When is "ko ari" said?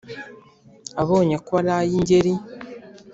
1.45-1.71